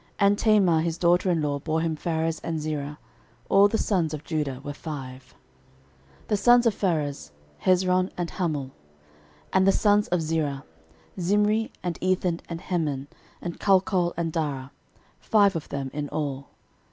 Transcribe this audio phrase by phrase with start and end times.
[0.01, 2.97] 13:002:004 And Tamar his daughter in law bore him Pharez and Zerah.
[3.49, 5.35] All the sons of Judah were five.
[6.23, 7.31] 13:002:005 The sons of Pharez;
[7.65, 8.71] Hezron, and Hamul.
[8.71, 8.71] 13:002:006
[9.53, 10.65] And the sons of Zerah;
[11.19, 13.09] Zimri, and Ethan, and Heman,
[13.43, 14.71] and Calcol, and Dara:
[15.19, 16.49] five of them in all.